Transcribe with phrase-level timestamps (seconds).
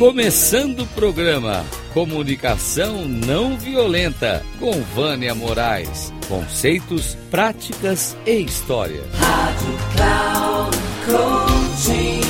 [0.00, 6.10] Começando o programa Comunicação Não Violenta com Vânia Moraes.
[6.26, 9.02] Conceitos, práticas e história.
[9.12, 12.20] Rádio Cloud Coaching.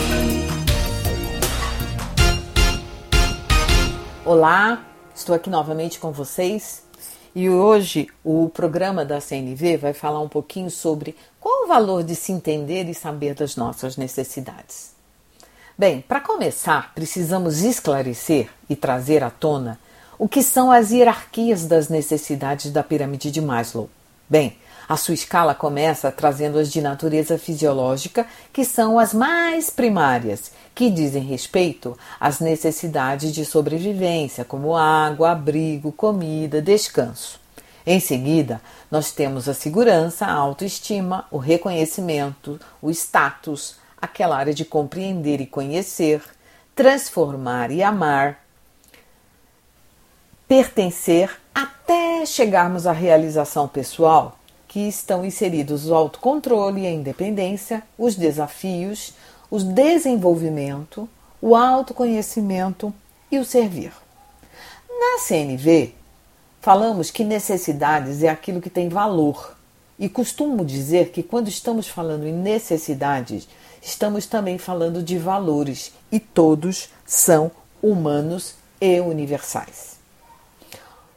[4.24, 6.84] Olá, estou aqui novamente com vocês
[7.36, 12.16] e hoje o programa da CNV vai falar um pouquinho sobre qual o valor de
[12.16, 14.98] se entender e saber das nossas necessidades.
[15.80, 19.80] Bem, para começar, precisamos esclarecer e trazer à tona
[20.18, 23.88] o que são as hierarquias das necessidades da pirâmide de Maslow.
[24.28, 30.52] Bem, a sua escala começa trazendo as de natureza fisiológica, que são as mais primárias,
[30.74, 37.40] que dizem respeito às necessidades de sobrevivência, como água, abrigo, comida, descanso.
[37.86, 44.64] Em seguida, nós temos a segurança, a autoestima, o reconhecimento, o status, aquela área de
[44.64, 46.22] compreender e conhecer,
[46.74, 48.44] transformar e amar,
[50.48, 58.14] pertencer até chegarmos à realização pessoal, que estão inseridos o autocontrole e a independência, os
[58.14, 59.14] desafios,
[59.50, 61.08] o desenvolvimento,
[61.42, 62.94] o autoconhecimento
[63.30, 63.92] e o servir.
[64.88, 65.94] Na CNV,
[66.60, 69.56] falamos que necessidades é aquilo que tem valor.
[70.00, 73.46] E costumo dizer que quando estamos falando em necessidades,
[73.82, 77.50] estamos também falando de valores e todos são
[77.82, 80.00] humanos e universais.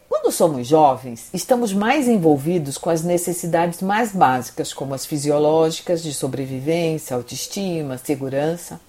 [0.10, 6.14] Quando somos jovens, estamos mais envolvidos com as necessidades mais básicas, como as fisiológicas de
[6.14, 8.82] sobrevivência, autoestima, segurança.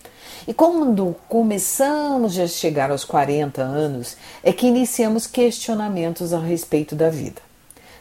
[0.47, 7.11] E quando começamos a chegar aos 40 anos, é que iniciamos questionamentos a respeito da
[7.11, 7.53] vida.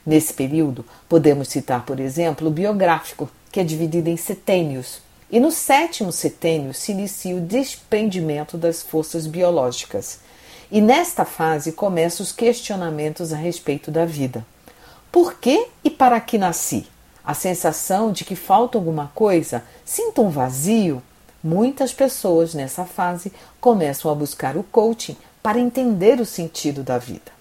[0.05, 5.01] Nesse período, podemos citar, por exemplo, o biográfico, que é dividido em setênios,
[5.31, 10.19] e no sétimo setênio se inicia o desprendimento das forças biológicas.
[10.71, 14.45] E nesta fase começam os questionamentos a respeito da vida.
[15.11, 16.87] Por que e para que nasci?
[17.23, 19.63] A sensação de que falta alguma coisa?
[19.85, 21.01] Sinto um vazio?
[21.43, 23.31] Muitas pessoas nessa fase
[23.61, 27.31] começam a buscar o coaching para entender o sentido da vida.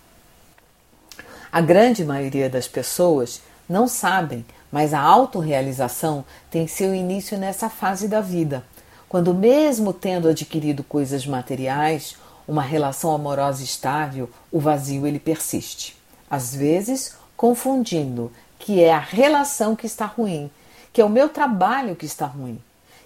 [1.53, 8.09] A grande maioria das pessoas não sabem mas a autorrealização tem seu início nessa fase
[8.09, 8.65] da vida,
[9.07, 12.17] quando, mesmo tendo adquirido coisas materiais,
[12.49, 15.95] uma relação amorosa estável, o vazio ele persiste.
[16.31, 20.51] Às vezes, confundindo que é a relação que está ruim,
[20.91, 22.59] que é o meu trabalho que está ruim,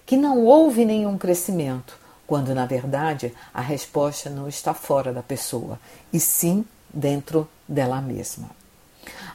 [0.05, 5.77] que não houve nenhum crescimento, quando na verdade a resposta não está fora da pessoa,
[6.13, 6.63] e sim
[6.97, 8.49] dentro dela mesma.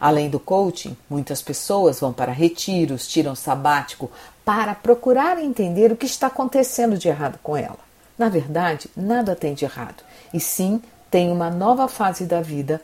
[0.00, 4.10] Além do coaching, muitas pessoas vão para retiros, tiram sabático
[4.44, 7.78] para procurar entender o que está acontecendo de errado com ela.
[8.18, 10.02] Na verdade, nada tem de errado,
[10.34, 12.80] e sim tem uma nova fase da vida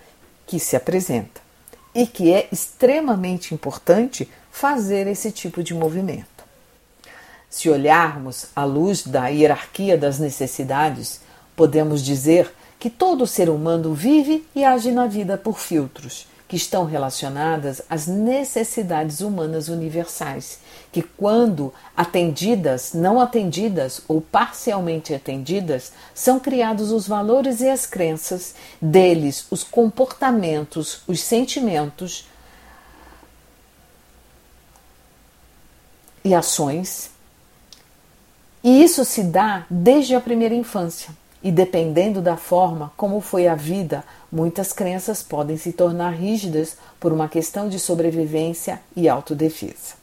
[0.47, 1.41] que se apresenta
[1.95, 6.45] e que é extremamente importante fazer esse tipo de movimento.
[7.51, 11.21] Se olharmos à luz da hierarquia das necessidades,
[11.57, 16.87] podemos dizer que todo ser humano vive e age na vida por filtros que estão
[16.87, 26.91] relacionadas às necessidades humanas universais, que, quando atendidas, não atendidas ou parcialmente atendidas, são criados
[26.91, 32.27] os valores e as crenças, deles os comportamentos, os sentimentos
[36.25, 37.11] e ações.
[38.65, 41.11] E isso se dá desde a primeira infância.
[41.43, 47.13] E dependendo da forma como foi a vida, muitas crenças podem se tornar rígidas por
[47.13, 49.95] uma questão de sobrevivência e autodefesa.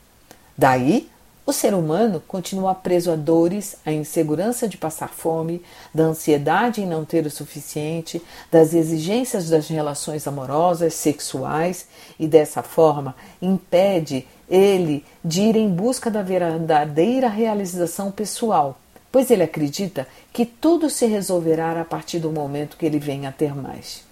[0.57, 1.09] Daí,
[1.46, 5.62] o ser humano continua preso a dores, à insegurança de passar fome,
[5.94, 8.19] da ansiedade em não ter o suficiente,
[8.52, 16.09] das exigências das relações amorosas, sexuais e dessa forma impede ele de ir em busca
[16.09, 18.79] da verdadeira realização pessoal
[19.16, 23.32] pois ele acredita que tudo se resolverá a partir do momento que ele venha a
[23.32, 24.03] ter mais.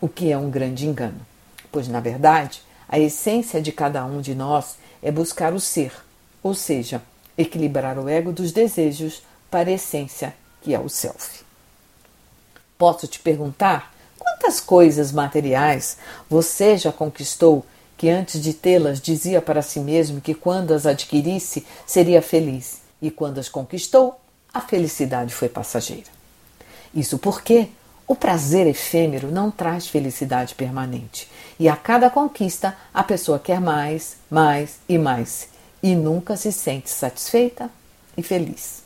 [0.00, 1.18] O que é um grande engano,
[1.72, 5.92] pois na verdade a essência de cada um de nós é buscar o ser,
[6.44, 7.02] ou seja,
[7.36, 9.20] equilibrar o ego dos desejos
[9.50, 10.32] para a essência
[10.62, 11.44] que é o self.
[12.78, 15.98] Posso te perguntar quantas coisas materiais
[16.30, 17.66] você já conquistou
[17.96, 23.10] que antes de tê-las dizia para si mesmo que quando as adquirisse seria feliz e
[23.10, 24.20] quando as conquistou
[24.56, 26.08] a felicidade foi passageira.
[26.94, 27.68] Isso porque
[28.08, 31.28] o prazer efêmero não traz felicidade permanente.
[31.58, 35.48] E a cada conquista a pessoa quer mais, mais e mais.
[35.82, 37.68] E nunca se sente satisfeita
[38.16, 38.82] e feliz.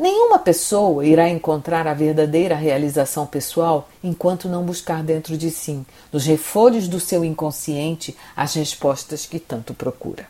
[0.00, 6.24] Nenhuma pessoa irá encontrar a verdadeira realização pessoal enquanto não buscar dentro de si, nos
[6.24, 10.26] refolhos do seu inconsciente, as respostas que tanto procura.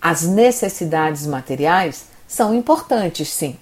[0.00, 3.56] As necessidades materiais são importantes, sim,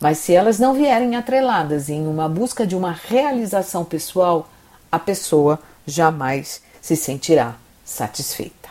[0.00, 4.48] mas se elas não vierem atreladas em uma busca de uma realização pessoal,
[4.90, 7.54] a pessoa jamais se sentirá
[7.84, 8.68] satisfeita.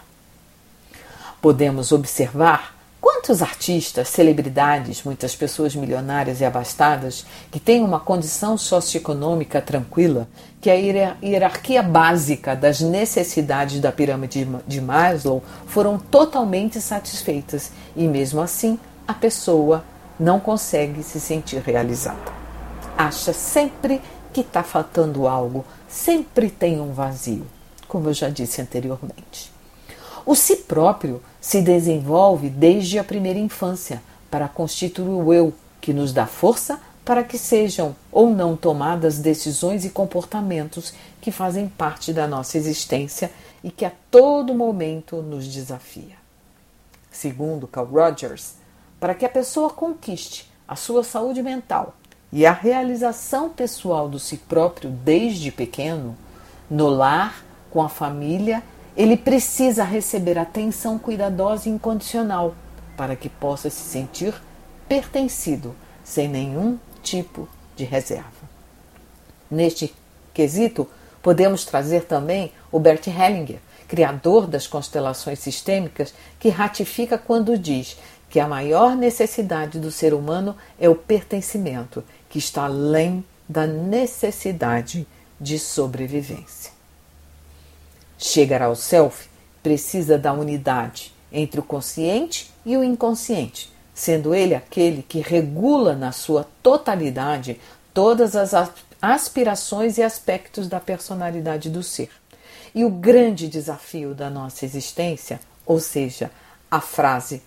[1.41, 2.75] Podemos observar
[3.05, 10.27] Quantos artistas, celebridades, muitas pessoas milionárias e abastadas que têm uma condição socioeconômica tranquila,
[10.59, 18.41] que a hierarquia básica das necessidades da pirâmide de Maslow foram totalmente satisfeitas e, mesmo
[18.41, 19.83] assim, a pessoa
[20.19, 22.33] não consegue se sentir realizada.
[22.97, 24.01] Acha sempre
[24.33, 27.45] que está faltando algo, sempre tem um vazio,
[27.87, 29.51] como eu já disse anteriormente.
[30.25, 36.11] O si próprio se desenvolve desde a primeira infância para constituir o eu, que nos
[36.11, 40.91] dá força para que sejam ou não tomadas decisões e comportamentos
[41.21, 43.31] que fazem parte da nossa existência
[43.63, 46.15] e que a todo momento nos desafia.
[47.11, 48.55] Segundo Carl Rogers,
[48.99, 51.95] para que a pessoa conquiste a sua saúde mental
[52.31, 56.17] e a realização pessoal do si próprio desde pequeno,
[56.69, 58.63] no lar, com a família
[58.95, 62.55] ele precisa receber atenção cuidadosa e incondicional
[62.95, 64.33] para que possa se sentir
[64.87, 68.29] pertencido, sem nenhum tipo de reserva.
[69.51, 69.93] Neste
[70.33, 70.89] quesito,
[71.21, 77.97] podemos trazer também o Bert Hellinger, criador das constelações sistêmicas, que ratifica quando diz
[78.35, 85.07] que a maior necessidade do ser humano é o pertencimento, que está além da necessidade
[85.39, 86.73] de sobrevivência.
[88.17, 89.29] Chegar ao self
[89.63, 96.11] precisa da unidade entre o consciente e o inconsciente, sendo ele aquele que regula na
[96.11, 97.57] sua totalidade
[97.93, 98.51] todas as
[99.01, 102.09] aspirações e aspectos da personalidade do ser.
[102.75, 106.29] E o grande desafio da nossa existência, ou seja,
[106.69, 107.41] a frase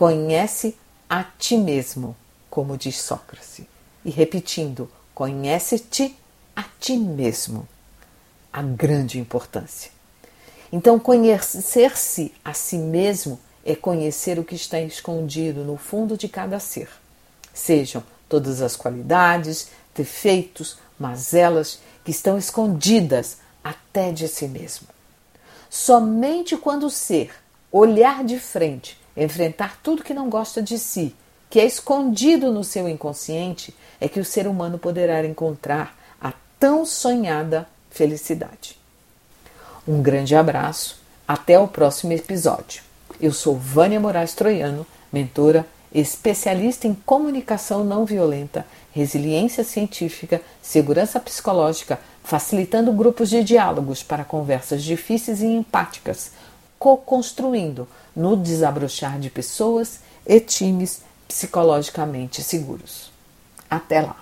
[0.00, 0.74] conhece
[1.10, 2.16] a ti mesmo,
[2.48, 3.66] como diz Sócrates.
[4.02, 6.16] E repetindo, conhece-te
[6.56, 7.68] a ti mesmo
[8.50, 9.90] a grande importância.
[10.72, 16.58] Então, conhecer-se a si mesmo é conhecer o que está escondido no fundo de cada
[16.58, 16.88] ser,
[17.52, 24.88] sejam todas as qualidades, defeitos, mazelas que estão escondidas até de si mesmo.
[25.68, 27.34] Somente quando o ser
[27.70, 31.14] olhar de frente, enfrentar tudo que não gosta de si,
[31.48, 36.86] que é escondido no seu inconsciente, é que o ser humano poderá encontrar a tão
[36.86, 38.78] sonhada felicidade.
[39.86, 42.82] Um grande abraço, até o próximo episódio.
[43.20, 51.98] Eu sou Vânia Moraes Troiano, mentora, especialista em comunicação não violenta, resiliência científica, segurança psicológica,
[52.22, 56.32] facilitando grupos de diálogos para conversas difíceis e empáticas,
[56.80, 57.86] co-construindo
[58.16, 63.12] no desabrochar de pessoas e times psicologicamente seguros.
[63.68, 64.16] Até lá!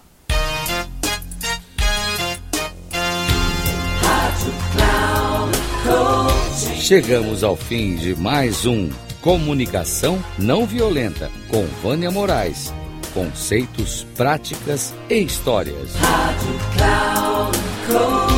[6.74, 8.90] Chegamos ao fim de mais um
[9.20, 12.72] Comunicação Não Violenta com Vânia Moraes.
[13.14, 15.94] Conceitos, práticas e histórias.
[15.94, 18.37] Rádio Cloud.